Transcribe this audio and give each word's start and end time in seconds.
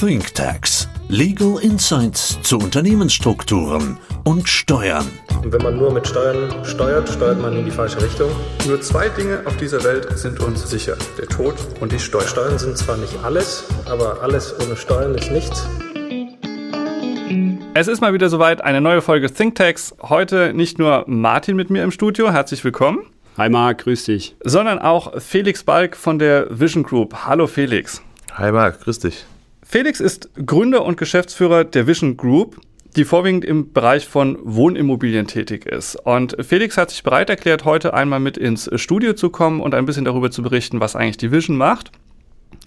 ThinkTax. 0.00 0.88
Legal 1.08 1.58
Insights 1.60 2.40
zu 2.42 2.58
Unternehmensstrukturen 2.58 3.98
und 4.22 4.48
Steuern. 4.48 5.08
Und 5.42 5.52
wenn 5.52 5.60
man 5.60 5.76
nur 5.76 5.92
mit 5.92 6.06
Steuern 6.06 6.64
steuert, 6.64 7.08
steuert 7.08 7.42
man 7.42 7.56
in 7.56 7.64
die 7.64 7.72
falsche 7.72 8.00
Richtung. 8.00 8.30
Nur 8.68 8.80
zwei 8.80 9.08
Dinge 9.08 9.42
auf 9.44 9.56
dieser 9.56 9.82
Welt 9.82 10.16
sind 10.16 10.38
uns 10.38 10.70
sicher. 10.70 10.96
Der 11.18 11.26
Tod 11.26 11.56
und 11.80 11.90
die 11.90 11.98
Steuern. 11.98 12.28
Steuern 12.28 12.58
sind 12.60 12.78
zwar 12.78 12.96
nicht 12.96 13.18
alles, 13.24 13.64
aber 13.90 14.22
alles 14.22 14.54
ohne 14.64 14.76
Steuern 14.76 15.16
ist 15.16 15.32
nichts. 15.32 15.66
Es 17.74 17.88
ist 17.88 18.00
mal 18.00 18.12
wieder 18.12 18.28
soweit, 18.28 18.62
eine 18.62 18.80
neue 18.80 19.02
Folge 19.02 19.32
ThinkTax. 19.32 19.96
Heute 20.00 20.52
nicht 20.54 20.78
nur 20.78 21.06
Martin 21.08 21.56
mit 21.56 21.70
mir 21.70 21.82
im 21.82 21.90
Studio, 21.90 22.30
herzlich 22.30 22.62
willkommen. 22.62 23.00
Hi 23.36 23.48
Marc, 23.48 23.78
grüß 23.78 24.04
dich. 24.04 24.36
Sondern 24.44 24.78
auch 24.78 25.20
Felix 25.20 25.64
Balk 25.64 25.96
von 25.96 26.20
der 26.20 26.46
Vision 26.50 26.84
Group. 26.84 27.26
Hallo 27.26 27.48
Felix. 27.48 28.00
Hi 28.36 28.52
Marc, 28.52 28.80
grüß 28.82 29.00
dich. 29.00 29.26
Felix 29.70 30.00
ist 30.00 30.30
Gründer 30.46 30.82
und 30.82 30.96
Geschäftsführer 30.96 31.62
der 31.62 31.86
Vision 31.86 32.16
Group, 32.16 32.58
die 32.96 33.04
vorwiegend 33.04 33.44
im 33.44 33.74
Bereich 33.74 34.08
von 34.08 34.38
Wohnimmobilien 34.42 35.26
tätig 35.26 35.66
ist. 35.66 35.94
Und 36.06 36.38
Felix 36.40 36.78
hat 36.78 36.88
sich 36.88 37.02
bereit 37.02 37.28
erklärt, 37.28 37.66
heute 37.66 37.92
einmal 37.92 38.18
mit 38.18 38.38
ins 38.38 38.70
Studio 38.80 39.12
zu 39.12 39.28
kommen 39.28 39.60
und 39.60 39.74
ein 39.74 39.84
bisschen 39.84 40.06
darüber 40.06 40.30
zu 40.30 40.40
berichten, 40.40 40.80
was 40.80 40.96
eigentlich 40.96 41.18
die 41.18 41.32
Vision 41.32 41.58
macht 41.58 41.92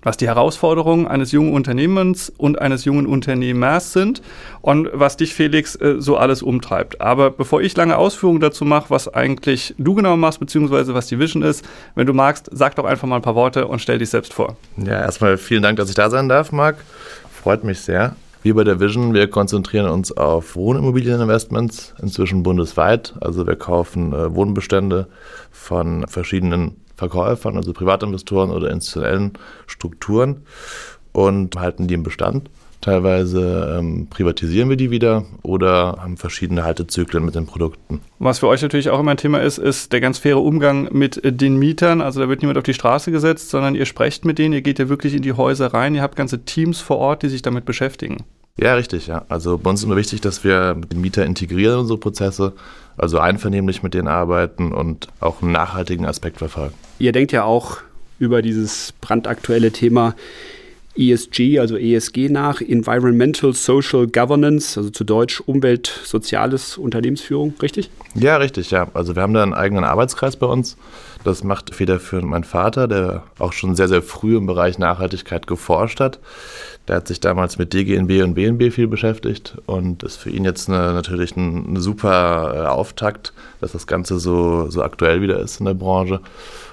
was 0.03 0.17
die 0.17 0.27
Herausforderungen 0.27 1.07
eines 1.07 1.31
jungen 1.31 1.53
Unternehmens 1.53 2.31
und 2.35 2.59
eines 2.59 2.85
jungen 2.85 3.05
Unternehmers 3.05 3.93
sind 3.93 4.21
und 4.61 4.89
was 4.93 5.17
dich, 5.17 5.33
Felix, 5.33 5.75
äh, 5.75 5.95
so 5.99 6.17
alles 6.17 6.41
umtreibt. 6.41 7.01
Aber 7.01 7.29
bevor 7.29 7.61
ich 7.61 7.75
lange 7.75 7.97
Ausführungen 7.97 8.39
dazu 8.39 8.65
mache, 8.65 8.89
was 8.89 9.07
eigentlich 9.13 9.75
du 9.77 9.93
genau 9.93 10.17
machst, 10.17 10.39
beziehungsweise 10.39 10.93
was 10.93 11.07
die 11.07 11.19
Vision 11.19 11.43
ist, 11.43 11.65
wenn 11.95 12.07
du 12.07 12.13
magst, 12.13 12.49
sag 12.51 12.75
doch 12.75 12.85
einfach 12.85 13.07
mal 13.07 13.17
ein 13.17 13.21
paar 13.21 13.35
Worte 13.35 13.67
und 13.67 13.79
stell 13.79 13.99
dich 13.99 14.09
selbst 14.09 14.33
vor. 14.33 14.57
Ja, 14.77 15.01
erstmal 15.01 15.37
vielen 15.37 15.63
Dank, 15.63 15.77
dass 15.77 15.89
ich 15.89 15.95
da 15.95 16.09
sein 16.09 16.29
darf, 16.29 16.51
Marc. 16.51 16.77
Freut 17.31 17.63
mich 17.63 17.79
sehr. 17.81 18.15
Wir 18.43 18.55
bei 18.55 18.63
der 18.63 18.79
Vision, 18.79 19.13
wir 19.13 19.29
konzentrieren 19.29 19.87
uns 19.87 20.11
auf 20.11 20.55
Wohnimmobilieninvestments, 20.55 21.93
inzwischen 22.01 22.41
bundesweit. 22.41 23.13
Also 23.21 23.45
wir 23.45 23.55
kaufen 23.55 24.13
äh, 24.13 24.33
Wohnbestände 24.33 25.07
von 25.51 26.07
verschiedenen 26.07 26.75
Verkäufern, 27.01 27.57
also 27.57 27.73
Privatinvestoren 27.73 28.51
oder 28.51 28.69
institutionellen 28.69 29.33
Strukturen 29.65 30.43
und 31.13 31.55
halten 31.55 31.87
die 31.87 31.95
im 31.95 32.03
Bestand. 32.03 32.51
Teilweise 32.79 33.77
ähm, 33.79 34.07
privatisieren 34.07 34.69
wir 34.69 34.77
die 34.77 34.91
wieder 34.91 35.25
oder 35.41 35.97
haben 35.99 36.17
verschiedene 36.17 36.63
Haltezyklen 36.63 37.25
mit 37.25 37.33
den 37.33 37.47
Produkten. 37.47 38.01
Was 38.19 38.39
für 38.39 38.47
euch 38.47 38.61
natürlich 38.61 38.91
auch 38.91 38.99
immer 38.99 39.11
ein 39.11 39.17
Thema 39.17 39.39
ist, 39.41 39.57
ist 39.57 39.93
der 39.93 40.01
ganz 40.01 40.19
faire 40.19 40.41
Umgang 40.41 40.89
mit 40.91 41.23
äh, 41.23 41.33
den 41.33 41.57
Mietern. 41.57 42.01
Also 42.01 42.19
da 42.19 42.29
wird 42.29 42.41
niemand 42.41 42.59
auf 42.59 42.63
die 42.63 42.75
Straße 42.75 43.11
gesetzt, 43.11 43.49
sondern 43.49 43.73
ihr 43.73 43.85
sprecht 43.85 44.23
mit 44.25 44.37
denen, 44.37 44.53
ihr 44.53 44.61
geht 44.61 44.77
ja 44.77 44.89
wirklich 44.89 45.15
in 45.15 45.23
die 45.23 45.33
Häuser 45.33 45.73
rein, 45.73 45.95
ihr 45.95 46.03
habt 46.03 46.15
ganze 46.15 46.45
Teams 46.45 46.81
vor 46.81 46.97
Ort, 46.97 47.23
die 47.23 47.29
sich 47.29 47.41
damit 47.41 47.65
beschäftigen. 47.65 48.25
Ja, 48.57 48.75
richtig, 48.75 49.07
ja. 49.07 49.25
Also 49.27 49.57
bei 49.57 49.69
uns 49.69 49.79
ist 49.79 49.85
immer 49.85 49.95
wichtig, 49.95 50.21
dass 50.21 50.43
wir 50.43 50.75
mit 50.75 50.91
den 50.91 51.01
Mietern 51.01 51.25
integrieren 51.25 51.79
unsere 51.79 51.97
Prozesse, 51.97 52.53
also 52.97 53.19
einvernehmlich 53.19 53.83
mit 53.83 53.93
denen 53.93 54.07
arbeiten 54.07 54.71
und 54.71 55.07
auch 55.19 55.41
einen 55.41 55.51
nachhaltigen 55.51 56.05
Aspekt 56.05 56.37
verfolgen. 56.37 56.73
Ihr 56.99 57.11
denkt 57.11 57.31
ja 57.31 57.43
auch 57.43 57.77
über 58.19 58.41
dieses 58.41 58.93
brandaktuelle 59.01 59.71
Thema 59.71 60.15
ESG, 60.97 61.59
also 61.59 61.77
ESG 61.77 62.29
nach, 62.29 62.61
Environmental 62.61 63.53
Social 63.53 64.07
Governance, 64.07 64.77
also 64.77 64.89
zu 64.89 65.03
Deutsch 65.03 65.41
Umwelt, 65.41 65.87
Soziales, 66.03 66.77
Unternehmensführung, 66.77 67.53
richtig? 67.61 67.89
Ja, 68.13 68.37
richtig, 68.37 68.71
ja. 68.71 68.87
Also 68.93 69.15
wir 69.15 69.21
haben 69.21 69.33
da 69.33 69.41
einen 69.41 69.53
eigenen 69.53 69.85
Arbeitskreis 69.85 70.35
bei 70.35 70.47
uns. 70.47 70.77
Das 71.23 71.43
macht 71.43 71.75
federführend 71.75 72.27
mein 72.27 72.43
Vater, 72.43 72.87
der 72.87 73.23
auch 73.37 73.53
schon 73.53 73.75
sehr, 73.75 73.87
sehr 73.87 74.01
früh 74.01 74.37
im 74.37 74.47
Bereich 74.47 74.79
Nachhaltigkeit 74.79 75.45
geforscht 75.45 75.99
hat. 75.99 76.19
Der 76.87 76.95
hat 76.97 77.07
sich 77.07 77.19
damals 77.19 77.59
mit 77.59 77.73
DGNB 77.73 78.23
und 78.23 78.33
BNB 78.33 78.73
viel 78.73 78.87
beschäftigt 78.87 79.57
und 79.67 80.01
ist 80.01 80.17
für 80.17 80.31
ihn 80.31 80.45
jetzt 80.45 80.67
eine, 80.67 80.93
natürlich 80.93 81.35
ein, 81.37 81.73
ein 81.73 81.79
super 81.79 82.53
äh, 82.55 82.67
Auftakt, 82.67 83.33
dass 83.59 83.73
das 83.73 83.85
Ganze 83.85 84.19
so, 84.19 84.69
so 84.69 84.81
aktuell 84.81 85.21
wieder 85.21 85.39
ist 85.39 85.59
in 85.59 85.67
der 85.67 85.75
Branche. 85.75 86.21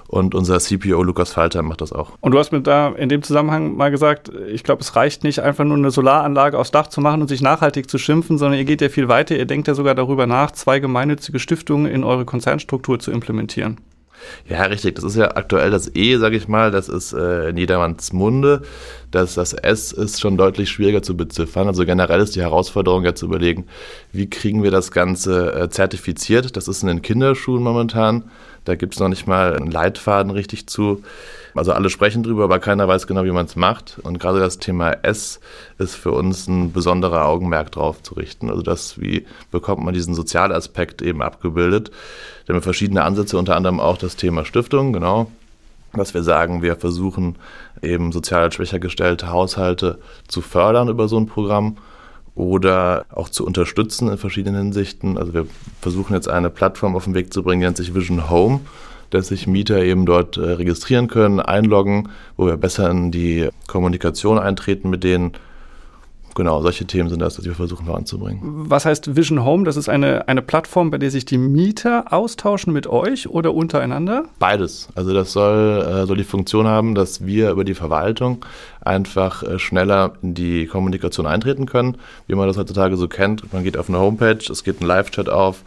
Und 0.09 0.35
unser 0.35 0.59
CPO 0.59 1.03
Lukas 1.03 1.31
Falter 1.35 1.61
macht 1.63 1.83
das 1.83 1.93
auch. 1.93 2.13
Und 2.21 2.33
du 2.33 2.39
hast 2.39 2.51
mir 2.51 2.63
da 2.63 2.89
in 2.89 3.11
dem 3.11 3.23
Zusammenhang 3.23 3.77
mal 3.77 3.91
gesagt, 3.91 4.33
ich 4.49 4.65
glaube, 4.65 4.81
es 4.81 4.97
reicht 4.97 5.23
nicht 5.23 5.41
einfach 5.41 5.65
nur 5.65 5.77
eine 5.77 5.91
Solaranlage 5.91 6.59
aufs 6.59 6.71
Dach 6.71 6.87
zu 6.87 7.03
machen 7.03 7.21
und 7.21 7.29
sich 7.29 7.43
nachhaltig 7.43 7.91
zu 7.91 7.99
schimpfen, 7.99 8.39
sondern 8.39 8.59
ihr 8.59 8.65
geht 8.65 8.81
ja 8.81 8.89
viel 8.89 9.09
weiter. 9.09 9.37
Ihr 9.37 9.45
denkt 9.45 9.69
ja 9.69 9.75
sogar 9.75 9.95
darüber 9.95 10.27
nach, 10.27 10.53
zwei 10.53 10.79
gemeinnützige 10.79 11.39
Stiftungen 11.39 11.93
in 11.93 12.05
eure 12.05 12.25
Konzernstruktur 12.25 12.99
zu 12.99 13.11
implementieren. 13.11 13.77
Ja, 14.49 14.63
richtig. 14.63 14.95
Das 14.97 15.05
ist 15.05 15.17
ja 15.17 15.37
aktuell 15.37 15.71
das 15.71 15.95
E, 15.95 16.17
sage 16.17 16.37
ich 16.37 16.49
mal. 16.49 16.71
Das 16.71 16.89
ist 16.89 17.13
äh, 17.13 17.51
in 17.51 17.57
jedermanns 17.57 18.13
Munde. 18.13 18.63
Das, 19.11 19.35
das 19.35 19.53
S 19.53 19.93
ist 19.93 20.21
schon 20.21 20.37
deutlich 20.37 20.69
schwieriger 20.69 21.03
zu 21.03 21.17
beziffern. 21.17 21.67
Also 21.67 21.85
generell 21.85 22.21
ist 22.21 22.37
die 22.37 22.43
Herausforderung 22.43 23.05
ja 23.05 23.15
zu 23.15 23.27
überlegen, 23.27 23.67
wie 24.13 24.29
kriegen 24.29 24.63
wir 24.63 24.71
das 24.71 24.91
Ganze 24.91 25.53
äh, 25.55 25.69
zertifiziert. 25.71 26.57
Das 26.57 26.69
ist 26.69 26.83
in 26.83 26.89
den 26.89 27.03
Kinderschuhen 27.03 27.63
momentan. 27.63 28.25
Da 28.65 28.75
gibt 28.75 28.95
es 28.95 29.01
noch 29.01 29.09
nicht 29.09 29.27
mal 29.27 29.57
einen 29.57 29.71
Leitfaden 29.71 30.31
richtig 30.31 30.67
zu. 30.67 31.03
Also 31.59 31.73
alle 31.73 31.91
sprechen 31.91 32.23
drüber, 32.23 32.45
aber 32.45 32.59
keiner 32.59 32.89
weiß 32.89 33.07
genau, 33.07 33.25
wie 33.25 33.31
man 33.31 33.47
es 33.47 33.57
macht. 33.57 33.99
Und 34.03 34.19
gerade 34.19 34.41
das 34.41 34.59
Thema 34.59 34.93
S 35.03 35.41
ist 35.79 35.95
für 35.95 36.13
uns 36.13 36.47
ein 36.47 36.73
besonderer 36.73 37.27
Augenmerk 37.27 37.73
drauf 37.73 38.03
zu 38.03 38.15
richten. 38.15 38.51
Also 38.51 38.63
das, 38.63 39.01
wie 39.01 39.27
bekommt 39.51 39.85
man 39.85 39.95
diesen 39.95 40.15
Sozialaspekt 40.15 41.03
eben 41.03 41.23
abgebildet. 41.23 41.91
Da 42.47 42.53
haben 42.53 42.61
wir 42.61 42.63
verschiedene 42.63 43.05
Ansätze, 43.05 43.37
unter 43.39 43.57
anderem 43.57 43.81
auch 43.81 43.99
das 43.99 44.17
Thema 44.17 44.45
Stiftung, 44.45 44.93
genau. 44.93 45.31
Dass 45.93 46.15
wir 46.15 46.23
sagen, 46.23 46.63
wir 46.63 46.77
versuchen 46.77 47.37
eben 47.83 48.13
sozial 48.13 48.53
schwächer 48.53 48.79
gestellte 48.79 49.31
Haushalte 49.31 49.99
zu 50.29 50.41
fördern 50.41 50.89
über 50.89 51.09
so 51.09 51.19
ein 51.19 51.27
Programm 51.27 51.77
oder 52.35 53.05
auch 53.11 53.29
zu 53.29 53.45
unterstützen 53.45 54.09
in 54.09 54.17
verschiedenen 54.17 54.63
Hinsichten. 54.63 55.19
Also 55.19 55.35
wir 55.35 55.47
versuchen 55.81 56.15
jetzt 56.15 56.29
eine 56.29 56.51
Plattform 56.51 56.95
auf 56.95 57.05
den 57.05 57.15
Weg 57.15 57.33
zu 57.33 57.43
bringen, 57.43 57.61
die 57.61 57.67
nennt 57.67 57.77
sich 57.77 57.95
Vision 57.95 58.31
Home, 58.31 58.61
dass 59.11 59.29
sich 59.29 59.47
Mieter 59.47 59.83
eben 59.83 60.07
dort 60.07 60.37
äh, 60.37 60.41
registrieren 60.41 61.09
können, 61.09 61.41
einloggen, 61.41 62.09
wo 62.37 62.47
wir 62.47 62.57
besser 62.57 62.91
in 62.91 63.11
die 63.11 63.49
Kommunikation 63.67 64.39
eintreten 64.39 64.91
mit 64.91 65.05
denen 65.05 65.33
genau, 66.39 66.63
solche 66.63 66.87
Themen 66.87 67.11
sind 67.11 67.21
das, 67.21 67.37
die 67.37 67.45
wir 67.45 67.55
versuchen 67.55 67.85
voranzubringen. 67.85 68.41
Was 68.43 68.87
heißt 68.87 69.17
Vision 69.17 69.45
Home? 69.45 69.65
Das 69.65 69.77
ist 69.77 69.89
eine, 69.89 70.29
eine 70.29 70.41
Plattform, 70.41 70.91
bei 70.91 70.97
der 70.97 71.11
sich 71.11 71.25
die 71.27 71.37
Mieter 71.37 72.13
austauschen 72.13 72.73
mit 72.73 72.87
euch 72.87 73.29
oder 73.29 73.53
untereinander? 73.53 74.25
Beides. 74.39 74.89
Also 74.95 75.13
das 75.13 75.33
soll, 75.33 75.83
äh, 75.83 76.07
soll 76.07 76.17
die 76.17 76.25
Funktion 76.25 76.67
haben, 76.67 76.95
dass 76.95 77.27
wir 77.27 77.51
über 77.51 77.65
die 77.65 77.75
Verwaltung 77.75 78.45
einfach 78.81 79.43
äh, 79.43 79.59
schneller 79.59 80.13
in 80.23 80.35
die 80.35 80.67
Kommunikation 80.67 81.27
eintreten 81.27 81.67
können, 81.67 81.99
wie 82.29 82.37
man 82.37 82.47
das 82.47 82.57
heutzutage 82.57 82.97
so 82.97 83.09
kennt. 83.09 83.53
Man 83.53 83.65
geht 83.65 83.77
auf 83.77 83.89
eine 83.89 83.99
Homepage, 83.99 84.39
es 84.49 84.63
geht 84.63 84.81
ein 84.81 84.87
Live-Chat 84.87 85.29
auf, 85.29 85.65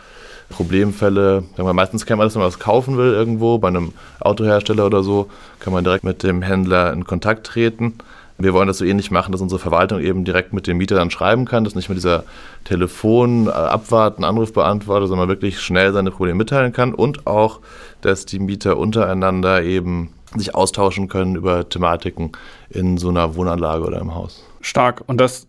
Problemfälle. 0.51 1.43
Meistens 1.57 2.05
kennt 2.05 2.19
man 2.19 2.27
das, 2.27 2.35
wenn 2.35 2.41
man 2.41 2.47
was 2.47 2.59
kaufen 2.59 2.97
will 2.97 3.13
irgendwo, 3.13 3.57
bei 3.57 3.69
einem 3.69 3.93
Autohersteller 4.19 4.85
oder 4.85 5.03
so, 5.03 5.29
kann 5.59 5.73
man 5.73 5.83
direkt 5.83 6.03
mit 6.03 6.23
dem 6.23 6.41
Händler 6.41 6.93
in 6.93 7.05
Kontakt 7.05 7.47
treten. 7.47 7.95
Wir 8.37 8.53
wollen 8.53 8.67
das 8.67 8.79
so 8.79 8.85
ähnlich 8.85 9.11
machen, 9.11 9.31
dass 9.31 9.41
unsere 9.41 9.59
Verwaltung 9.59 9.99
eben 9.99 10.25
direkt 10.25 10.51
mit 10.53 10.65
dem 10.65 10.77
Mieter 10.77 10.95
dann 10.95 11.11
schreiben 11.11 11.45
kann, 11.45 11.63
dass 11.63 11.75
nicht 11.75 11.89
mehr 11.89 11.95
dieser 11.95 12.23
Telefon 12.63 13.47
äh, 13.47 13.51
abwarten, 13.51 14.23
Anruf 14.23 14.53
beantwortet, 14.53 15.09
sondern 15.09 15.29
wirklich 15.29 15.59
schnell 15.59 15.93
seine 15.93 16.11
Probleme 16.11 16.37
mitteilen 16.37 16.73
kann 16.73 16.93
und 16.93 17.27
auch, 17.27 17.59
dass 18.01 18.25
die 18.25 18.39
Mieter 18.39 18.77
untereinander 18.77 19.63
eben 19.63 20.09
sich 20.35 20.55
austauschen 20.55 21.07
können 21.07 21.35
über 21.35 21.67
Thematiken 21.67 22.31
in 22.69 22.97
so 22.97 23.09
einer 23.09 23.35
Wohnanlage 23.35 23.83
oder 23.83 23.99
im 23.99 24.15
Haus. 24.15 24.43
Stark. 24.61 25.03
Und 25.05 25.19
das 25.19 25.47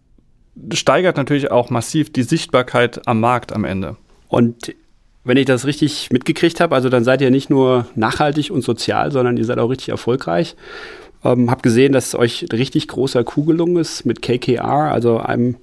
steigert 0.74 1.16
natürlich 1.16 1.50
auch 1.50 1.70
massiv 1.70 2.12
die 2.12 2.24
Sichtbarkeit 2.24 3.06
am 3.06 3.20
Markt 3.20 3.52
am 3.52 3.64
Ende. 3.64 3.96
Und 4.28 4.74
wenn 5.24 5.36
ich 5.36 5.46
das 5.46 5.66
richtig 5.66 6.10
mitgekriegt 6.10 6.60
habe, 6.60 6.74
also 6.74 6.88
dann 6.88 7.04
seid 7.04 7.20
ihr 7.20 7.30
nicht 7.30 7.50
nur 7.50 7.86
nachhaltig 7.94 8.50
und 8.50 8.62
sozial, 8.62 9.12
sondern 9.12 9.36
ihr 9.36 9.44
seid 9.44 9.58
auch 9.58 9.70
richtig 9.70 9.90
erfolgreich. 9.90 10.56
Ähm, 11.24 11.50
hab 11.50 11.62
gesehen, 11.62 11.92
dass 11.92 12.14
euch 12.14 12.46
richtig 12.52 12.88
großer 12.88 13.22
Coup 13.22 13.46
gelungen 13.46 13.76
ist 13.76 14.04
mit 14.04 14.22
KKR, 14.22 14.92
also 14.92 15.18
einem 15.18 15.56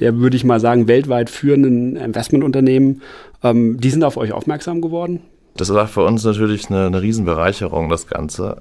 der, 0.00 0.18
würde 0.18 0.36
ich 0.36 0.44
mal 0.44 0.60
sagen, 0.60 0.88
weltweit 0.88 1.30
führenden 1.30 1.96
Investmentunternehmen. 1.96 3.02
Ähm, 3.42 3.80
die 3.80 3.90
sind 3.90 4.04
auf 4.04 4.16
euch 4.16 4.32
aufmerksam 4.32 4.80
geworden? 4.80 5.20
Das 5.56 5.72
war 5.72 5.88
für 5.88 6.04
uns 6.04 6.24
natürlich 6.24 6.68
eine, 6.68 6.86
eine 6.86 7.00
Riesenbereicherung, 7.00 7.88
das 7.88 8.06
Ganze. 8.06 8.58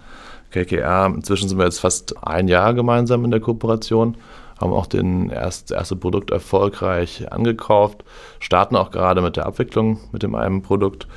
KKR, 0.52 1.12
inzwischen 1.14 1.50
sind 1.50 1.58
wir 1.58 1.66
jetzt 1.66 1.80
fast 1.80 2.16
ein 2.26 2.48
Jahr 2.48 2.74
gemeinsam 2.74 3.26
in 3.26 3.32
der 3.32 3.42
Kooperation, 3.42 4.16
haben 4.60 4.74
auch 4.74 4.86
den 4.86 5.30
erst, 5.30 5.72
erste 5.72 5.96
Produkt 5.96 6.32
erfolgreich 6.32 7.32
angekauft, 7.32 8.04
starten 8.40 8.76
auch 8.76 8.92
gerade 8.92 9.22
mit 9.22 9.36
der 9.36 9.46
Abwicklung 9.46 10.00
mit 10.12 10.24
dem 10.24 10.36
einen 10.36 10.62
Produkt 10.62 11.08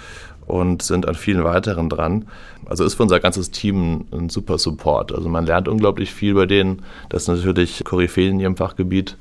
und 0.47 0.83
sind 0.83 1.07
an 1.07 1.15
vielen 1.15 1.45
weiteren 1.45 1.89
dran. 1.89 2.27
Also 2.67 2.85
ist 2.85 2.95
für 2.95 3.03
unser 3.03 3.21
ganzes 3.21 3.51
Team 3.51 4.07
ein 4.13 4.29
super 4.29 4.59
Support. 4.59 5.13
Also 5.13 5.29
man 5.29 5.47
lernt 5.47 5.69
unglaublich 5.69 6.13
viel 6.13 6.35
bei 6.35 6.47
denen. 6.47 6.83
Das 7.11 7.23
ist 7.23 7.29
natürlich 7.29 7.85
Koryphäen 7.85 8.35
in 8.35 8.41
ihrem 8.41 8.57
Fachgebiet 8.57 9.17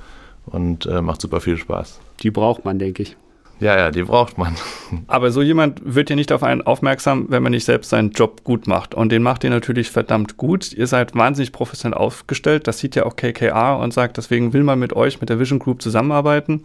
und 0.45 0.85
äh, 0.85 1.01
macht 1.01 1.21
super 1.21 1.41
viel 1.41 1.57
Spaß. 1.57 1.99
Die 2.21 2.31
braucht 2.31 2.65
man, 2.65 2.79
denke 2.79 3.03
ich. 3.03 3.17
Ja, 3.59 3.75
ja, 3.75 3.91
die 3.91 4.03
braucht 4.03 4.37
man. 4.37 4.55
Aber 5.07 5.31
so 5.31 5.41
jemand 5.41 5.81
wird 5.83 6.09
ja 6.09 6.15
nicht 6.15 6.31
auf 6.31 6.43
einen 6.43 6.61
aufmerksam, 6.61 7.25
wenn 7.29 7.41
man 7.41 7.51
nicht 7.51 7.65
selbst 7.65 7.89
seinen 7.89 8.11
Job 8.11 8.43
gut 8.43 8.67
macht. 8.67 8.93
Und 8.93 9.11
den 9.11 9.23
macht 9.23 9.43
ihr 9.43 9.49
natürlich 9.49 9.89
verdammt 9.89 10.37
gut. 10.37 10.73
Ihr 10.73 10.87
seid 10.87 11.15
wahnsinnig 11.15 11.51
professionell 11.51 11.97
aufgestellt. 11.97 12.67
Das 12.67 12.79
sieht 12.79 12.95
ja 12.95 13.05
auch 13.05 13.15
KKR 13.15 13.79
und 13.79 13.93
sagt, 13.93 14.17
deswegen 14.17 14.53
will 14.53 14.63
man 14.63 14.77
mit 14.77 14.93
euch, 14.93 15.19
mit 15.19 15.29
der 15.29 15.39
Vision 15.39 15.59
Group 15.59 15.81
zusammenarbeiten. 15.81 16.63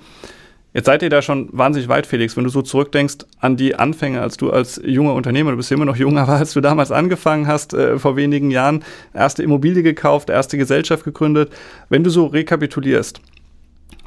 Jetzt 0.75 0.87
seid 0.87 1.03
ihr 1.03 1.11
da 1.11 1.21
schon 1.21 1.51
wahnsinnig 1.53 1.89
weit, 1.89 2.07
Felix. 2.07 2.37
Wenn 2.37 2.45
du 2.45 2.51
so 2.51 2.63
zurückdenkst 2.63 3.27
an 3.41 3.57
die 3.57 3.75
Anfänge, 3.75 4.23
als 4.23 4.39
du 4.39 4.51
als 4.51 4.81
junger 4.83 5.13
Unternehmer, 5.13 5.51
du 5.51 5.59
bist 5.59 5.71
ja 5.71 5.77
immer 5.77 5.85
noch 5.85 5.97
jung, 5.97 6.19
aber 6.19 6.33
als 6.33 6.55
du 6.55 6.61
damals 6.61 6.91
angefangen 6.91 7.47
hast, 7.47 7.75
äh, 7.75 7.99
vor 7.99 8.17
wenigen 8.17 8.51
Jahren, 8.51 8.83
erste 9.13 9.43
Immobilie 9.43 9.83
gekauft, 9.83 10.31
erste 10.31 10.57
Gesellschaft 10.57 11.05
gegründet. 11.05 11.53
Wenn 11.91 12.05
du 12.05 12.11
so 12.11 12.27
rekapitulierst, 12.27 13.21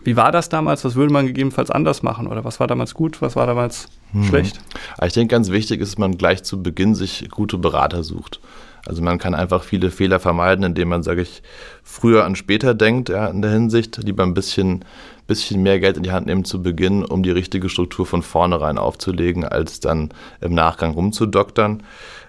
wie 0.05 0.15
war 0.15 0.31
das 0.31 0.49
damals? 0.49 0.85
Was 0.85 0.95
würde 0.95 1.11
man 1.11 1.25
gegebenenfalls 1.25 1.71
anders 1.71 2.03
machen? 2.03 2.27
Oder 2.27 2.45
was 2.45 2.59
war 2.59 2.67
damals 2.67 2.93
gut? 2.93 3.21
Was 3.21 3.35
war 3.35 3.47
damals 3.47 3.87
hm. 4.11 4.23
schlecht? 4.23 4.59
Ich 5.03 5.13
denke, 5.13 5.33
ganz 5.33 5.49
wichtig 5.49 5.81
ist, 5.81 5.93
dass 5.93 5.97
man 5.97 6.17
gleich 6.17 6.43
zu 6.43 6.61
Beginn 6.61 6.95
sich 6.95 7.27
gute 7.31 7.57
Berater 7.57 8.03
sucht. 8.03 8.39
Also 8.87 9.01
man 9.01 9.17
kann 9.17 9.33
einfach 9.33 9.63
viele 9.63 9.89
Fehler 9.89 10.19
vermeiden, 10.19 10.63
indem 10.63 10.89
man, 10.89 11.01
sage 11.01 11.23
ich, 11.23 11.41
früher 11.83 12.23
an 12.23 12.35
später 12.35 12.75
denkt, 12.75 13.09
ja, 13.09 13.25
in 13.27 13.41
der 13.41 13.51
Hinsicht, 13.51 13.97
lieber 13.97 14.23
ein 14.23 14.35
bisschen, 14.35 14.85
bisschen 15.25 15.63
mehr 15.63 15.79
Geld 15.79 15.97
in 15.97 16.03
die 16.03 16.11
Hand 16.11 16.27
nehmen 16.27 16.45
zu 16.45 16.61
Beginn, 16.61 17.03
um 17.03 17.23
die 17.23 17.31
richtige 17.31 17.67
Struktur 17.67 18.05
von 18.05 18.21
vornherein 18.21 18.77
aufzulegen, 18.77 19.43
als 19.43 19.79
dann 19.79 20.09
im 20.39 20.53
Nachgang 20.53 20.91
rumzudoktern. 20.91 21.81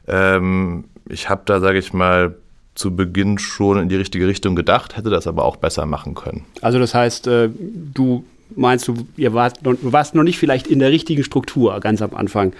Ähm, 0.08 0.84
ich 1.08 1.28
habe 1.28 1.42
da, 1.44 1.60
sage 1.60 1.78
ich 1.78 1.92
mal, 1.92 2.36
zu 2.76 2.94
Beginn 2.94 3.38
schon 3.38 3.78
in 3.78 3.88
die 3.88 3.96
richtige 3.96 4.28
Richtung 4.28 4.54
gedacht, 4.54 4.96
hätte 4.96 5.10
das 5.10 5.26
aber 5.26 5.44
auch 5.44 5.56
besser 5.56 5.86
machen 5.86 6.14
können. 6.14 6.44
Also 6.60 6.78
das 6.78 6.94
heißt, 6.94 7.26
äh, 7.26 7.48
du 7.94 8.24
meinst 8.54 8.86
du, 8.86 8.94
ihr 9.16 9.34
wart 9.34 9.64
noch, 9.64 9.74
du 9.74 9.92
warst 9.92 10.14
noch 10.14 10.22
nicht 10.22 10.38
vielleicht 10.38 10.68
in 10.68 10.78
der 10.78 10.90
richtigen 10.90 11.24
Struktur 11.24 11.80
ganz 11.80 12.02
am 12.02 12.14
Anfang. 12.14 12.52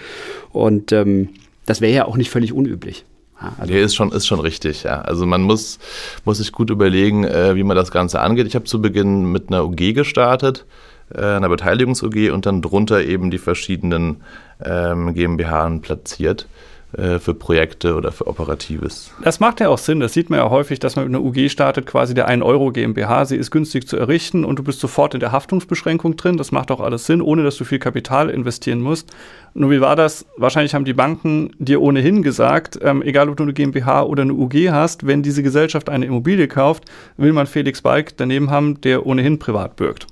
Und 0.51 0.91
ähm, 0.91 1.29
das 1.65 1.81
wäre 1.81 1.93
ja 1.93 2.05
auch 2.05 2.17
nicht 2.17 2.29
völlig 2.29 2.51
unüblich. 2.51 3.05
Also 3.39 3.71
nee, 3.71 3.81
ist 3.81 3.95
schon, 3.95 4.11
ist 4.11 4.25
schon 4.25 4.39
richtig, 4.39 4.83
ja. 4.83 5.01
Also 5.01 5.27
man 5.27 5.43
muss, 5.43 5.77
muss 6.25 6.39
sich 6.39 6.51
gut 6.51 6.71
überlegen, 6.71 7.23
äh, 7.23 7.55
wie 7.55 7.63
man 7.63 7.77
das 7.77 7.91
Ganze 7.91 8.19
angeht. 8.19 8.47
Ich 8.47 8.55
habe 8.55 8.65
zu 8.65 8.81
Beginn 8.81 9.31
mit 9.31 9.49
einer 9.49 9.63
UG 9.63 9.93
gestartet, 9.93 10.65
äh, 11.13 11.21
einer 11.21 11.49
Beteiligungs-UG 11.49 12.31
und 12.31 12.47
dann 12.47 12.63
drunter 12.63 13.03
eben 13.03 13.29
die 13.29 13.37
verschiedenen 13.37 14.23
ähm, 14.63 15.13
GmbH 15.13 15.69
platziert. 15.81 16.47
Äh, 16.93 17.19
für 17.19 17.33
Projekte 17.33 17.95
oder 17.95 18.13
für 18.13 18.27
Operatives. 18.27 19.11
Das 19.21 19.41
macht 19.41 19.59
ja 19.59 19.67
auch 19.67 19.77
Sinn. 19.77 19.99
Das 19.99 20.13
sieht 20.13 20.29
man 20.29 20.39
ja 20.39 20.49
häufig, 20.49 20.79
dass 20.79 20.95
man 20.95 21.05
mit 21.05 21.13
einer 21.13 21.25
UG 21.25 21.49
startet, 21.49 21.85
quasi 21.85 22.13
der 22.13 22.29
1 22.29 22.41
Euro 22.41 22.71
GmbH. 22.71 23.25
Sie 23.25 23.35
ist 23.35 23.51
günstig 23.51 23.89
zu 23.89 23.97
errichten 23.97 24.45
und 24.45 24.57
du 24.57 24.63
bist 24.63 24.79
sofort 24.79 25.13
in 25.13 25.19
der 25.19 25.33
Haftungsbeschränkung 25.33 26.15
drin. 26.15 26.37
Das 26.37 26.53
macht 26.53 26.71
auch 26.71 26.79
alles 26.79 27.05
Sinn, 27.05 27.21
ohne 27.21 27.43
dass 27.43 27.57
du 27.57 27.65
viel 27.65 27.79
Kapital 27.79 28.29
investieren 28.29 28.79
musst. 28.79 29.11
Nur 29.53 29.69
wie 29.71 29.81
war 29.81 29.97
das? 29.97 30.27
Wahrscheinlich 30.37 30.73
haben 30.73 30.85
die 30.85 30.93
Banken 30.93 31.51
dir 31.59 31.81
ohnehin 31.81 32.23
gesagt, 32.23 32.79
ähm, 32.81 33.01
egal 33.01 33.27
ob 33.27 33.35
du 33.35 33.43
eine 33.43 33.53
GmbH 33.53 34.03
oder 34.03 34.21
eine 34.21 34.33
UG 34.33 34.71
hast, 34.71 35.05
wenn 35.05 35.23
diese 35.23 35.43
Gesellschaft 35.43 35.89
eine 35.89 36.05
Immobilie 36.05 36.47
kauft, 36.47 36.85
will 37.17 37.33
man 37.33 37.47
Felix 37.47 37.81
Balk 37.81 38.15
daneben 38.15 38.49
haben, 38.49 38.79
der 38.79 39.05
ohnehin 39.05 39.39
privat 39.39 39.75
bürgt. 39.75 40.07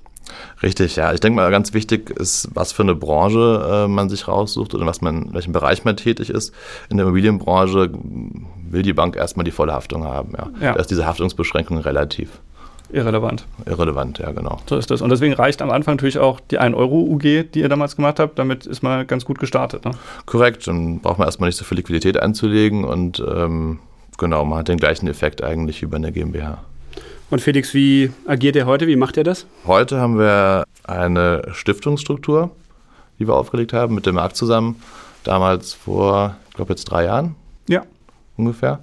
Richtig, 0.64 0.96
ja. 0.96 1.14
Ich 1.14 1.20
denke 1.20 1.36
mal, 1.36 1.52
ganz 1.52 1.74
wichtig 1.74 2.10
ist, 2.10 2.50
was 2.54 2.72
für 2.72 2.84
eine 2.84 2.96
Branche 2.96 3.86
äh, 3.86 3.88
man 3.88 4.10
sich 4.10 4.28
raussucht 4.28 4.74
oder 4.74 4.86
was 4.86 5.02
man, 5.02 5.28
in 5.28 5.34
welchem 5.34 5.54
Bereich 5.54 5.84
man 5.84 5.98
tätig 5.98 6.30
ist. 6.30 6.54
In 6.90 6.98
der 6.98 7.06
Immobilienbranche 7.06 7.92
will 8.70 8.82
die 8.82 8.94
Bank 8.94 9.16
erstmal 9.16 9.44
die 9.44 9.52
volle 9.52 9.74
Haftung 9.74 10.04
haben. 10.04 10.34
Ja. 10.38 10.50
ja. 10.62 10.74
Da 10.74 10.80
ist 10.80 10.92
diese 10.92 11.06
Haftungsbeschränkung 11.06 11.78
relativ. 11.80 12.30
Irrelevant. 12.92 13.46
Irrelevant, 13.66 14.20
ja, 14.20 14.32
genau. 14.32 14.60
So 14.68 14.78
ist 14.78 14.92
das. 14.92 15.02
Und 15.02 15.10
deswegen 15.10 15.34
reicht 15.34 15.62
am 15.62 15.72
Anfang 15.72 15.96
natürlich 15.96 16.20
auch 16.20 16.40
die 16.40 16.60
1-Euro-UG, 16.60 17.52
die 17.54 17.60
ihr 17.60 17.70
damals 17.70 17.96
gemacht 17.96 18.20
habt. 18.20 18.38
Damit 18.38 18.66
ist 18.66 18.84
man 18.84 19.08
ganz 19.08 19.26
gut 19.26 19.40
gestartet. 19.40 19.86
Ne? 19.86 19.92
Korrekt. 20.26 20.68
Dann 20.68 21.00
braucht 21.00 21.18
man 21.18 21.28
erstmal 21.28 21.50
nicht 21.50 21.58
so 21.58 21.66
viel 21.66 21.78
Liquidität 21.78 22.18
einzulegen 22.18 22.86
und 22.86 23.24
ähm, 23.28 23.80
genau, 24.18 24.46
man 24.46 24.60
hat 24.60 24.68
den 24.68 24.78
gleichen 24.78 25.08
Effekt 25.08 25.44
eigentlich 25.44 25.82
wie 25.82 25.88
bei 25.88 25.98
einer 25.98 26.12
GmbH. 26.12 26.60
Und 27.36 27.42
Felix, 27.42 27.74
wie 27.74 28.14
agiert 28.28 28.56
er 28.56 28.66
heute? 28.66 28.88
Wie 28.88 28.96
macht 28.96 29.18
er 29.18 29.26
das? 29.26 29.46
Heute 29.68 30.00
haben 30.00 30.18
wir 30.18 30.64
eine 30.86 31.42
Stiftungsstruktur, 31.52 32.52
die 33.20 33.28
wir 33.28 33.36
aufgelegt 33.36 33.74
haben 33.74 33.94
mit 33.94 34.06
dem 34.06 34.16
Markt 34.16 34.38
zusammen. 34.38 34.82
Damals 35.26 35.74
vor, 35.74 36.38
ich 36.48 36.56
glaube 36.56 36.72
jetzt 36.72 36.86
drei 36.86 37.04
Jahren. 37.04 37.36
Ja. 37.68 37.84
Ungefähr. 38.38 38.80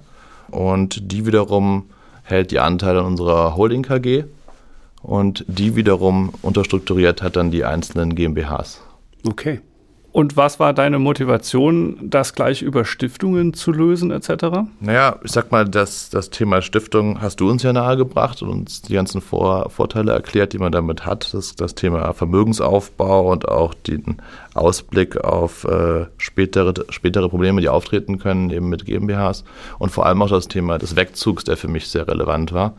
Und 0.51 1.11
die 1.11 1.25
wiederum 1.25 1.89
hält 2.21 2.51
die 2.51 2.59
Anteile 2.59 2.99
an 2.99 3.07
unserer 3.07 3.55
Holding 3.55 3.81
KG 3.81 4.25
und 5.01 5.45
die 5.47 5.75
wiederum 5.75 6.31
unterstrukturiert 6.43 7.23
hat 7.23 7.37
dann 7.37 7.49
die 7.49 7.65
einzelnen 7.65 8.13
GmbHs. 8.13 8.81
Okay. 9.27 9.61
Und 10.13 10.37
was 10.37 10.59
war 10.59 10.73
deine 10.73 10.99
Motivation, 10.99 11.97
das 12.03 12.35
gleich 12.35 12.61
über 12.61 12.85
Stiftungen 12.85 13.55
zu 13.55 13.71
lösen, 13.71 14.11
etc.? 14.11 14.69
Naja, 14.79 15.17
ich 15.23 15.31
sag 15.31 15.51
mal, 15.51 15.65
das, 15.65 16.11
das 16.11 16.29
Thema 16.29 16.61
Stiftung 16.61 17.19
hast 17.19 17.39
du 17.39 17.49
uns 17.49 17.63
ja 17.63 17.73
nahegebracht 17.73 18.43
und 18.43 18.49
uns 18.49 18.83
die 18.83 18.93
ganzen 18.93 19.21
Vor 19.21 19.71
Vorteile 19.71 20.11
erklärt, 20.11 20.53
die 20.53 20.59
man 20.59 20.71
damit 20.71 21.07
hat. 21.07 21.33
Das, 21.33 21.55
das 21.55 21.73
Thema 21.73 22.13
Vermögensaufbau 22.13 23.31
und 23.31 23.47
auch 23.47 23.73
den 23.73 24.17
Ausblick 24.53 25.17
auf 25.17 25.63
äh, 25.63 26.05
spätere, 26.17 26.73
spätere 26.89 27.29
Probleme, 27.29 27.61
die 27.61 27.69
auftreten 27.69 28.19
können, 28.19 28.49
eben 28.49 28.69
mit 28.69 28.85
GmbHs. 28.85 29.43
Und 29.79 29.89
vor 29.89 30.05
allem 30.05 30.21
auch 30.21 30.29
das 30.29 30.47
Thema 30.47 30.77
des 30.77 30.95
Wegzugs, 30.95 31.43
der 31.43 31.57
für 31.57 31.67
mich 31.67 31.87
sehr 31.87 32.07
relevant 32.07 32.53
war. 32.53 32.73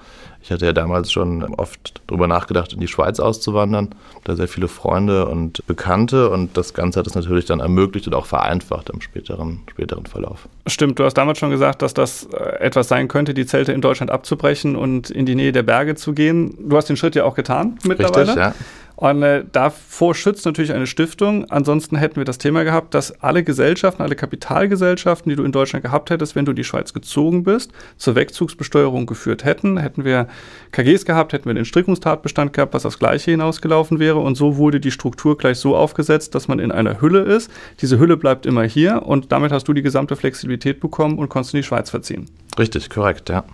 Ich 0.45 0.51
hatte 0.51 0.67
ja 0.67 0.75
damals 0.75 1.11
schon 1.11 1.43
oft 1.55 2.03
darüber 2.07 2.29
nachgedacht, 2.29 2.75
in 2.75 2.81
die 2.81 2.87
Schweiz 2.87 3.19
auszuwandern. 3.19 3.95
Da 4.25 4.37
sehr 4.37 4.47
viele 4.47 4.69
Freunde 4.69 5.27
und 5.27 5.67
Bekannte 5.67 6.29
und 6.29 6.59
das 6.59 6.75
Ganze 6.75 6.99
hat 6.99 7.07
es 7.07 7.15
natürlich 7.15 7.47
dann 7.47 7.61
ermöglicht 7.61 8.07
und 8.07 8.15
auch 8.15 8.27
vereinfacht 8.27 8.91
im 8.91 9.01
späteren, 9.01 9.61
späteren 9.71 10.05
Verlauf. 10.05 10.47
Stimmt, 10.67 10.99
du 10.99 11.05
hast 11.05 11.15
damals 11.15 11.39
schon 11.39 11.49
gesagt, 11.49 11.81
dass 11.81 11.95
das 11.95 12.27
äh, 12.27 12.59
etwas 12.61 12.89
sein 12.89 13.09
könnte, 13.09 13.33
die 13.33 13.47
Zelte 13.47 13.73
in 13.73 13.81
Deutschland 13.81 14.11
abzubrechen 14.11 14.77
und 14.77 15.09
in 15.09 15.25
die 15.25 15.35
Nähe 15.35 15.53
der 15.53 15.63
Berge 15.63 15.95
zu 15.95 16.13
gehen. 16.13 16.55
Du 16.69 16.77
hast 16.77 16.91
den 16.91 16.99
Schritt 16.99 17.15
ja 17.15 17.25
auch 17.25 17.37
getan 17.37 17.79
mittlerweile. 17.83 18.27
Richtig, 18.27 18.37
ja. 18.37 18.55
Und 18.97 19.23
äh, 19.23 19.45
davor 19.51 20.15
schützt 20.15 20.47
natürlich 20.47 20.73
eine 20.73 20.87
Stiftung. 20.87 21.51
Ansonsten 21.51 21.97
hätten 21.97 22.17
wir 22.17 22.25
das 22.25 22.39
Thema 22.39 22.63
gehabt, 22.63 22.95
dass 22.95 23.21
alle 23.23 23.43
Gesellschaften, 23.43 24.03
alle 24.03 24.15
Kapitalgesellschaften, 24.15 25.31
die 25.31 25.37
du 25.37 25.43
in 25.43 25.53
Deutschland 25.53 25.85
gehabt 25.85 26.11
hättest, 26.11 26.37
wenn 26.37 26.45
du 26.45 26.53
in 26.53 26.57
die 26.57 26.65
Schweiz 26.65 26.93
gezogen 26.93 27.43
bist, 27.43 27.73
zur 27.97 28.15
Wegzugsbesteuerung 28.15 29.07
geführt 29.07 29.45
hätten. 29.45 29.79
Hätten 29.79 30.05
wir 30.05 30.29
KGs 30.71 31.05
gehabt, 31.05 31.33
hätten 31.33 31.47
wir 31.47 31.55
den 31.55 31.65
Strickungstatbestand 31.65 32.53
gehabt, 32.53 32.75
was 32.75 32.85
das 32.85 32.99
Gleiche 32.99 33.33
hinausgelaufen 33.33 33.99
wäre. 33.99 34.21
Und 34.21 34.37
so 34.37 34.57
wurde 34.57 34.79
die 34.79 34.93
Struktur 34.93 35.37
gleich 35.37 35.59
so 35.59 35.75
aufgesetzt, 35.75 36.35
dass 36.35 36.47
man 36.47 36.61
in 36.61 36.71
einer 36.71 37.01
Hülle 37.01 37.21
ist. 37.21 37.51
Diese 37.81 37.99
Hülle 37.99 38.17
bleibt 38.17 38.47
immer 38.47 38.63
hier 38.63 39.03
und 39.03 39.33
damit 39.33 39.51
hast 39.51 39.67
du 39.67 39.73
die 39.73 39.83
gesamte 39.83 40.15
Flexibilität 40.15 40.79
bekommen 40.79 41.19
und 41.19 41.29
konntest 41.29 41.55
in 41.55 41.59
die 41.59 41.67
Schweiz 41.67 41.91
verziehen. 41.91 42.27
Richtig, 42.59 42.91
korrekt, 42.91 43.29
ja. 43.29 43.45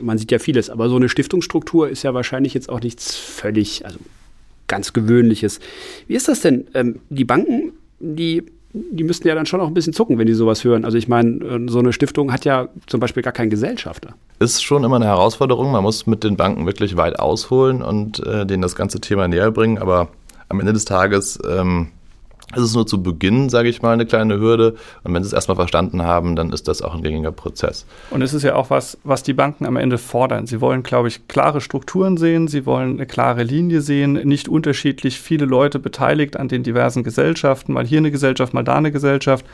Man 0.00 0.18
sieht 0.18 0.32
ja 0.32 0.38
vieles, 0.38 0.70
aber 0.70 0.88
so 0.88 0.96
eine 0.96 1.08
Stiftungsstruktur 1.08 1.88
ist 1.88 2.02
ja 2.02 2.14
wahrscheinlich 2.14 2.54
jetzt 2.54 2.68
auch 2.68 2.80
nichts 2.80 3.16
völlig, 3.16 3.86
also 3.86 3.98
ganz 4.68 4.92
Gewöhnliches. 4.92 5.60
Wie 6.06 6.14
ist 6.14 6.28
das 6.28 6.40
denn? 6.40 6.66
Ähm, 6.74 7.00
die 7.10 7.24
Banken, 7.24 7.72
die, 8.00 8.44
die 8.72 9.04
müssten 9.04 9.28
ja 9.28 9.34
dann 9.34 9.46
schon 9.46 9.60
auch 9.60 9.68
ein 9.68 9.74
bisschen 9.74 9.92
zucken, 9.92 10.18
wenn 10.18 10.26
die 10.26 10.34
sowas 10.34 10.64
hören. 10.64 10.84
Also 10.84 10.98
ich 10.98 11.08
meine, 11.08 11.44
äh, 11.44 11.66
so 11.68 11.78
eine 11.78 11.92
Stiftung 11.92 12.32
hat 12.32 12.44
ja 12.44 12.68
zum 12.86 13.00
Beispiel 13.00 13.22
gar 13.22 13.32
keinen 13.32 13.50
Gesellschafter. 13.50 14.14
Ist 14.38 14.62
schon 14.62 14.84
immer 14.84 14.96
eine 14.96 15.06
Herausforderung. 15.06 15.72
Man 15.72 15.82
muss 15.82 16.06
mit 16.06 16.24
den 16.24 16.36
Banken 16.36 16.66
wirklich 16.66 16.96
weit 16.96 17.18
ausholen 17.18 17.82
und 17.82 18.24
äh, 18.26 18.46
denen 18.46 18.62
das 18.62 18.76
ganze 18.76 19.00
Thema 19.00 19.28
näher 19.28 19.50
bringen. 19.50 19.78
Aber 19.78 20.08
am 20.48 20.60
Ende 20.60 20.72
des 20.72 20.84
Tages 20.84 21.38
ähm, 21.48 21.88
es 22.52 22.62
ist 22.62 22.74
nur 22.74 22.86
zu 22.86 23.02
Beginn, 23.02 23.48
sage 23.48 23.68
ich 23.68 23.82
mal, 23.82 23.92
eine 23.92 24.06
kleine 24.06 24.38
Hürde. 24.38 24.74
Und 25.02 25.14
wenn 25.14 25.22
sie 25.22 25.28
es 25.28 25.32
erstmal 25.32 25.56
verstanden 25.56 26.02
haben, 26.02 26.36
dann 26.36 26.52
ist 26.52 26.68
das 26.68 26.82
auch 26.82 26.94
ein 26.94 27.02
gängiger 27.02 27.32
Prozess. 27.32 27.86
Und 28.10 28.22
es 28.22 28.34
ist 28.34 28.42
ja 28.42 28.54
auch 28.54 28.70
was, 28.70 28.98
was 29.02 29.22
die 29.22 29.32
Banken 29.32 29.66
am 29.66 29.76
Ende 29.76 29.98
fordern. 29.98 30.46
Sie 30.46 30.60
wollen, 30.60 30.82
glaube 30.82 31.08
ich, 31.08 31.26
klare 31.26 31.60
Strukturen 31.60 32.16
sehen, 32.16 32.46
sie 32.46 32.66
wollen 32.66 32.92
eine 32.92 33.06
klare 33.06 33.42
Linie 33.42 33.80
sehen, 33.80 34.12
nicht 34.12 34.48
unterschiedlich 34.48 35.18
viele 35.18 35.46
Leute 35.46 35.78
beteiligt 35.78 36.36
an 36.36 36.48
den 36.48 36.62
diversen 36.62 37.02
Gesellschaften, 37.02 37.72
mal 37.72 37.86
hier 37.86 37.98
eine 37.98 38.10
Gesellschaft, 38.10 38.54
mal 38.54 38.62
da 38.62 38.76
eine 38.76 38.92
Gesellschaft, 38.92 39.44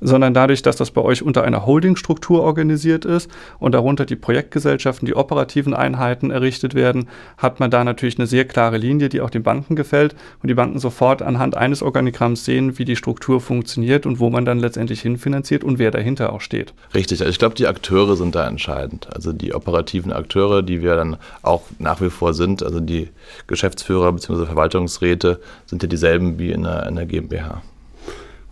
sondern 0.00 0.34
dadurch, 0.34 0.62
dass 0.62 0.76
das 0.76 0.90
bei 0.90 1.02
euch 1.02 1.22
unter 1.22 1.44
einer 1.44 1.66
Holdingstruktur 1.66 2.42
organisiert 2.42 3.04
ist 3.04 3.30
und 3.58 3.72
darunter 3.72 4.06
die 4.06 4.16
Projektgesellschaften, 4.16 5.06
die 5.06 5.14
operativen 5.14 5.74
Einheiten 5.74 6.30
errichtet 6.30 6.74
werden, 6.74 7.08
hat 7.36 7.60
man 7.60 7.70
da 7.70 7.84
natürlich 7.84 8.18
eine 8.18 8.26
sehr 8.26 8.46
klare 8.46 8.78
Linie, 8.78 9.08
die 9.08 9.20
auch 9.20 9.30
den 9.30 9.42
Banken 9.42 9.76
gefällt 9.76 10.16
und 10.42 10.48
die 10.48 10.54
Banken 10.54 10.78
sofort 10.78 11.22
anhand 11.22 11.56
eines 11.56 11.82
Organigramms 11.82 12.37
sehen, 12.44 12.78
wie 12.78 12.84
die 12.84 12.96
Struktur 12.96 13.40
funktioniert 13.40 14.06
und 14.06 14.20
wo 14.20 14.30
man 14.30 14.44
dann 14.44 14.58
letztendlich 14.58 15.00
hinfinanziert 15.00 15.64
und 15.64 15.78
wer 15.78 15.90
dahinter 15.90 16.32
auch 16.32 16.40
steht. 16.40 16.72
Richtig, 16.94 17.20
also 17.20 17.30
ich 17.30 17.38
glaube, 17.38 17.54
die 17.54 17.66
Akteure 17.66 18.16
sind 18.16 18.34
da 18.34 18.46
entscheidend. 18.46 19.08
Also 19.14 19.32
die 19.32 19.54
operativen 19.54 20.12
Akteure, 20.12 20.62
die 20.62 20.82
wir 20.82 20.96
dann 20.96 21.16
auch 21.42 21.62
nach 21.78 22.00
wie 22.00 22.10
vor 22.10 22.34
sind, 22.34 22.62
also 22.62 22.80
die 22.80 23.08
Geschäftsführer 23.46 24.12
bzw. 24.12 24.46
Verwaltungsräte 24.46 25.40
sind 25.66 25.82
ja 25.82 25.88
dieselben 25.88 26.38
wie 26.38 26.52
in 26.52 26.66
einer, 26.66 26.82
in 26.82 26.98
einer 26.98 27.06
GmbH. 27.06 27.62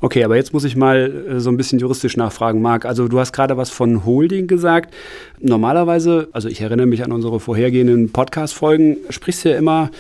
Okay, 0.03 0.25
aber 0.25 0.37
jetzt 0.37 0.53
muss 0.53 0.65
ich 0.65 0.77
mal 0.77 1.27
äh, 1.29 1.41
so 1.41 1.49
ein 1.51 1.57
bisschen 1.57 1.79
juristisch 1.79 2.19
nachfragen, 2.19 2.61
Marc. 2.61 2.85
Also 2.85 3.09
du 3.09 3.19
hast 3.19 3.33
gerade 3.33 3.57
was 3.57 3.71
von 3.71 4.05
Holding 4.05 4.47
gesagt. 4.47 4.93
Normalerweise, 5.41 6.29
also 6.33 6.49
ich 6.49 6.61
erinnere 6.61 6.87
mich 6.87 7.03
an 7.03 7.13
unsere 7.13 7.41
vorhergehenden 7.41 8.13
Podcast-Folgen, 8.13 8.99
sprichst 9.09 9.45
du 9.45 9.51
ja 9.51 9.57
immer 9.57 9.91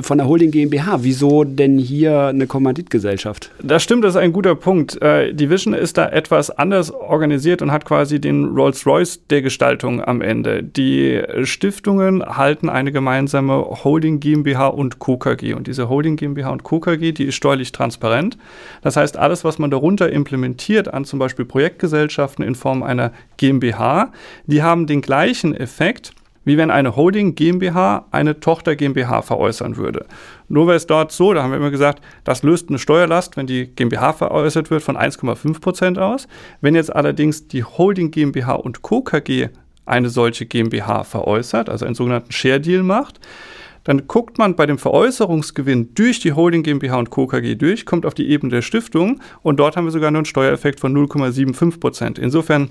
von 0.00 0.18
der 0.18 0.26
Holding 0.26 0.50
GmbH. 0.50 0.98
Wieso 1.02 1.44
denn 1.44 1.78
hier 1.78 2.26
eine 2.26 2.46
Kommanditgesellschaft? 2.46 3.50
Das 3.62 3.82
stimmt, 3.82 4.04
das 4.04 4.14
ist 4.14 4.20
ein 4.20 4.32
guter 4.32 4.54
Punkt. 4.54 5.00
Äh, 5.02 5.34
die 5.34 5.50
Vision 5.50 5.74
ist 5.74 5.98
da 5.98 6.08
etwas 6.08 6.50
anders 6.50 6.90
organisiert 6.90 7.60
und 7.62 7.72
hat 7.72 7.84
quasi 7.84 8.20
den 8.20 8.46
Rolls-Royce 8.46 9.26
der 9.28 9.42
Gestaltung 9.42 10.02
am 10.02 10.20
Ende. 10.20 10.62
Die 10.62 11.20
Stiftungen 11.42 12.24
halten 12.24 12.68
eine 12.68 12.92
gemeinsame 12.92 13.54
Holding 13.84 14.20
GmbH 14.20 14.68
und 14.68 14.98
Co. 14.98 15.16
KG. 15.16 15.54
Und 15.54 15.66
diese 15.66 15.88
Holding 15.88 16.16
GmbH 16.16 16.50
und 16.50 16.62
Co. 16.62 16.80
KG, 16.80 17.12
die 17.12 17.24
ist 17.24 17.34
steuerlich 17.34 17.72
transparent. 17.72 18.38
Das 18.82 18.96
heißt, 18.96 19.16
alles, 19.16 19.44
was 19.44 19.58
man 19.58 19.70
darunter 19.70 20.10
implementiert 20.10 20.92
an 20.92 21.04
zum 21.04 21.18
Beispiel 21.18 21.44
Projektgesellschaften 21.44 22.44
in 22.44 22.54
Form 22.54 22.82
einer 22.82 23.12
GmbH, 23.36 24.12
die 24.46 24.62
haben 24.62 24.86
den 24.86 25.02
gleichen 25.02 25.54
Effekt, 25.54 26.12
wie 26.44 26.56
wenn 26.56 26.70
eine 26.70 26.96
Holding 26.96 27.34
GmbH 27.34 28.06
eine 28.10 28.40
Tochter 28.40 28.76
GmbH 28.76 29.22
veräußern 29.22 29.76
würde. 29.76 30.06
Nur 30.48 30.66
wäre 30.66 30.76
es 30.76 30.86
dort 30.86 31.12
so, 31.12 31.32
da 31.32 31.42
haben 31.42 31.50
wir 31.50 31.58
immer 31.58 31.70
gesagt, 31.70 32.02
das 32.24 32.42
löst 32.42 32.68
eine 32.68 32.78
Steuerlast, 32.78 33.36
wenn 33.36 33.46
die 33.46 33.66
GmbH 33.66 34.12
veräußert 34.12 34.70
wird, 34.70 34.82
von 34.82 34.96
1,5 34.96 35.60
Prozent 35.60 35.98
aus. 35.98 36.28
Wenn 36.60 36.74
jetzt 36.74 36.94
allerdings 36.94 37.48
die 37.48 37.64
Holding 37.64 38.10
GmbH 38.10 38.54
und 38.54 38.82
Co. 38.82 39.02
KG 39.02 39.48
eine 39.84 40.10
solche 40.10 40.46
GmbH 40.46 41.04
veräußert, 41.04 41.68
also 41.68 41.84
einen 41.84 41.94
sogenannten 41.94 42.32
Share 42.32 42.60
Deal 42.60 42.82
macht, 42.82 43.20
dann 43.84 44.06
guckt 44.06 44.38
man 44.38 44.54
bei 44.54 44.66
dem 44.66 44.78
Veräußerungsgewinn 44.78 45.94
durch 45.94 46.20
die 46.20 46.32
Holding 46.32 46.62
GmbH 46.62 46.98
und 46.98 47.10
Co. 47.10 47.26
KG 47.26 47.56
durch, 47.56 47.84
kommt 47.84 48.06
auf 48.06 48.14
die 48.14 48.28
Ebene 48.28 48.50
der 48.50 48.62
Stiftung 48.62 49.20
und 49.42 49.58
dort 49.58 49.76
haben 49.76 49.84
wir 49.84 49.90
sogar 49.90 50.10
nur 50.10 50.20
einen 50.20 50.26
Steuereffekt 50.26 50.78
von 50.80 50.94
0,75 50.94 51.80
Prozent. 51.80 52.18
Insofern 52.18 52.70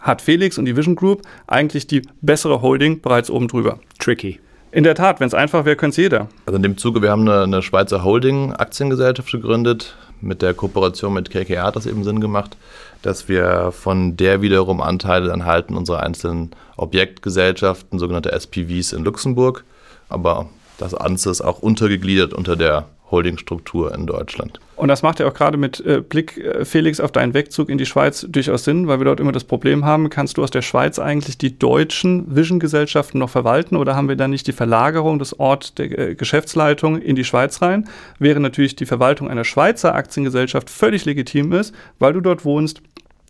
hat 0.00 0.22
Felix 0.22 0.58
und 0.58 0.64
die 0.64 0.76
Vision 0.76 0.96
Group 0.96 1.22
eigentlich 1.46 1.86
die 1.86 2.02
bessere 2.20 2.62
Holding 2.62 3.00
bereits 3.00 3.30
oben 3.30 3.48
drüber. 3.48 3.78
Tricky. 3.98 4.40
In 4.72 4.84
der 4.84 4.94
Tat, 4.94 5.18
wenn 5.18 5.26
es 5.26 5.34
einfach 5.34 5.64
wäre, 5.64 5.74
könnte 5.74 5.94
es 5.94 5.96
jeder. 5.96 6.28
Also 6.46 6.56
in 6.56 6.62
dem 6.62 6.78
Zuge, 6.78 7.02
wir 7.02 7.10
haben 7.10 7.28
eine, 7.28 7.42
eine 7.42 7.62
Schweizer 7.62 8.04
Holding-Aktiengesellschaft 8.04 9.32
gegründet. 9.32 9.96
Mit 10.20 10.42
der 10.42 10.54
Kooperation 10.54 11.14
mit 11.14 11.30
KKA 11.30 11.64
hat 11.64 11.76
das 11.76 11.86
eben 11.86 12.04
Sinn 12.04 12.20
gemacht, 12.20 12.56
dass 13.02 13.28
wir 13.28 13.72
von 13.72 14.16
der 14.16 14.42
wiederum 14.42 14.80
Anteile 14.80 15.28
dann 15.28 15.46
halten, 15.46 15.76
unsere 15.76 16.00
einzelnen 16.00 16.50
Objektgesellschaften, 16.76 17.98
sogenannte 17.98 18.30
SPVs 18.38 18.92
in 18.92 19.02
Luxemburg. 19.02 19.64
Aber 20.08 20.50
das 20.78 20.92
Ganze 20.92 21.30
ist 21.30 21.40
auch 21.40 21.60
untergegliedert 21.60 22.32
unter 22.32 22.54
der 22.54 22.86
Holdingstruktur 23.10 23.94
in 23.94 24.06
Deutschland. 24.06 24.60
Und 24.76 24.88
das 24.88 25.02
macht 25.02 25.20
ja 25.20 25.28
auch 25.28 25.34
gerade 25.34 25.58
mit 25.58 25.84
äh, 25.84 26.00
Blick, 26.00 26.38
äh, 26.38 26.64
Felix, 26.64 27.00
auf 27.00 27.12
deinen 27.12 27.34
Wegzug 27.34 27.68
in 27.68 27.76
die 27.76 27.84
Schweiz 27.84 28.26
durchaus 28.26 28.64
Sinn, 28.64 28.88
weil 28.88 28.98
wir 28.98 29.04
dort 29.04 29.20
immer 29.20 29.32
das 29.32 29.44
Problem 29.44 29.84
haben, 29.84 30.08
kannst 30.08 30.38
du 30.38 30.42
aus 30.42 30.50
der 30.50 30.62
Schweiz 30.62 30.98
eigentlich 30.98 31.36
die 31.36 31.58
deutschen 31.58 32.34
Vision-Gesellschaften 32.34 33.18
noch 33.18 33.28
verwalten 33.28 33.76
oder 33.76 33.94
haben 33.94 34.08
wir 34.08 34.16
dann 34.16 34.30
nicht 34.30 34.46
die 34.46 34.52
Verlagerung 34.52 35.18
des 35.18 35.38
Ort 35.38 35.78
der 35.78 35.98
äh, 35.98 36.14
Geschäftsleitung 36.14 37.00
in 37.02 37.14
die 37.14 37.24
Schweiz 37.24 37.60
rein? 37.60 37.88
Wäre 38.18 38.40
natürlich 38.40 38.74
die 38.74 38.86
Verwaltung 38.86 39.28
einer 39.28 39.44
Schweizer 39.44 39.94
Aktiengesellschaft 39.94 40.70
völlig 40.70 41.04
legitim 41.04 41.52
ist, 41.52 41.74
weil 41.98 42.14
du 42.14 42.22
dort 42.22 42.46
wohnst, 42.46 42.80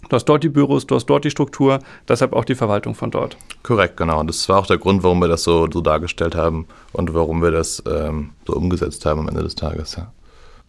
Du 0.09 0.17
hast 0.17 0.25
dort 0.25 0.43
die 0.43 0.49
Büros, 0.49 0.87
du 0.87 0.95
hast 0.95 1.07
dort 1.07 1.25
die 1.25 1.31
Struktur, 1.31 1.79
deshalb 2.09 2.33
auch 2.33 2.45
die 2.45 2.55
Verwaltung 2.55 2.95
von 2.95 3.11
dort. 3.11 3.37
Korrekt, 3.63 3.97
genau. 3.97 4.21
Und 4.21 4.29
das 4.29 4.49
war 4.49 4.59
auch 4.59 4.67
der 4.67 4.79
Grund, 4.79 5.03
warum 5.03 5.21
wir 5.21 5.29
das 5.29 5.45
so, 5.45 5.69
so 5.71 5.81
dargestellt 5.81 6.35
haben 6.35 6.67
und 6.93 7.13
warum 7.15 7.43
wir 7.43 7.51
das 7.51 7.83
ähm, 7.87 8.31
so 8.47 8.55
umgesetzt 8.55 9.05
haben 9.05 9.21
am 9.21 9.29
Ende 9.29 9.43
des 9.43 9.55
Tages. 9.55 9.97
Ja. 9.97 10.13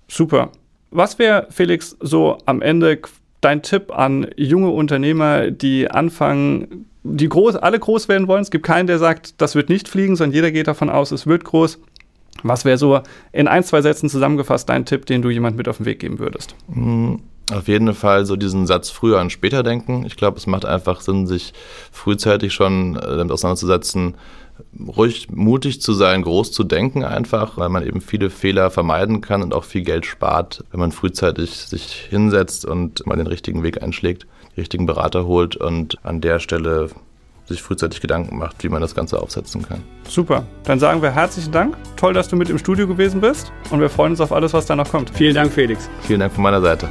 Super. 0.08 0.50
Was 0.92 1.18
wäre, 1.20 1.48
Felix, 1.50 1.96
so 2.02 2.38
am 2.46 2.62
Ende 2.62 3.02
dein 3.40 3.62
Tipp 3.62 3.98
an 3.98 4.28
junge 4.36 4.70
Unternehmer, 4.70 5.50
die 5.50 5.90
anfangen, 5.90 6.86
die 7.04 7.30
groß, 7.30 7.56
alle 7.56 7.80
groß 7.80 8.10
werden 8.10 8.28
wollen? 8.28 8.42
Es 8.42 8.52
gibt 8.52 8.66
keinen, 8.66 8.88
der 8.88 9.00
sagt, 9.00 9.42
das 9.42 9.56
wird 9.56 9.70
nicht 9.70 9.88
fliegen, 9.88 10.18
sondern 10.18 10.36
jeder 10.36 10.52
geht 10.52 10.68
davon 10.68 10.90
aus, 10.90 11.12
es 11.12 11.26
wird 11.26 11.46
groß. 11.46 11.80
Was 12.44 12.66
wäre 12.66 12.78
so 12.78 13.00
in 13.32 13.48
ein, 13.48 13.64
zwei 13.64 13.82
Sätzen 13.82 14.10
zusammengefasst 14.10 14.68
dein 14.68 14.86
Tipp, 14.86 15.06
den 15.06 15.22
du 15.22 15.30
jemand 15.30 15.56
mit 15.58 15.68
auf 15.68 15.78
den 15.78 15.86
Weg 15.86 16.00
geben 16.00 16.20
würdest? 16.20 16.56
Mhm 16.68 17.22
auf 17.52 17.68
jeden 17.68 17.94
Fall 17.94 18.26
so 18.26 18.36
diesen 18.36 18.68
Satz 18.68 18.90
früher 18.90 19.20
an 19.20 19.30
später 19.30 19.64
denken. 19.64 20.06
Ich 20.06 20.16
glaube, 20.16 20.38
es 20.38 20.48
macht 20.48 20.66
einfach 20.66 21.02
Sinn, 21.02 21.28
sich 21.28 21.54
frühzeitig 21.92 22.54
schon 22.54 22.96
äh, 22.96 23.18
damit 23.18 23.32
auseinanderzusetzen, 23.32 24.16
ruhig 24.80 25.30
mutig 25.32 25.82
zu 25.82 25.94
sein, 25.94 26.22
groß 26.22 26.52
zu 26.52 26.64
denken 26.64 27.04
einfach, 27.04 27.58
weil 27.58 27.70
man 27.70 27.86
eben 27.86 28.02
viele 28.02 28.30
Fehler 28.30 28.70
vermeiden 28.70 29.22
kann 29.22 29.42
und 29.42 29.54
auch 29.54 29.64
viel 29.64 29.82
Geld 29.82 30.06
spart, 30.06 30.64
wenn 30.72 30.80
man 30.80 30.92
frühzeitig 30.92 31.52
sich 31.52 32.08
hinsetzt 32.10 32.66
und 32.66 33.06
mal 33.06 33.18
den 33.18 33.28
richtigen 33.28 33.64
Weg 33.64 33.82
einschlägt, 33.82 34.28
die 34.56 34.62
richtigen 34.62 34.86
Berater 34.86 35.26
holt 35.26 35.56
und 35.56 35.98
an 36.04 36.22
der 36.22 36.40
Stelle 36.40 36.90
sich 37.46 37.62
frühzeitig 37.62 38.02
Gedanken 38.02 38.38
macht, 38.38 38.64
wie 38.64 38.70
man 38.70 38.82
das 38.82 38.96
Ganze 38.96 39.22
aufsetzen 39.22 39.68
kann. 39.68 39.84
Super. 40.08 40.46
Dann 40.64 40.80
sagen 40.80 41.02
wir 41.02 41.12
herzlichen 41.12 41.52
Dank. 41.52 41.76
Toll, 41.98 42.14
dass 42.14 42.30
du 42.30 42.36
mit 42.36 42.50
im 42.50 42.58
Studio 42.58 42.88
gewesen 42.88 43.20
bist 43.20 43.52
und 43.72 43.80
wir 43.80 43.90
freuen 43.90 44.12
uns 44.12 44.22
auf 44.22 44.32
alles, 44.32 44.54
was 44.54 44.66
da 44.66 44.76
noch 44.76 44.90
kommt. 44.90 45.10
Vielen 45.12 45.36
Dank, 45.36 45.52
Felix. 45.52 45.90
Vielen 46.02 46.20
Dank 46.22 46.34
von 46.34 46.44
meiner 46.44 46.62
Seite. 46.62 46.90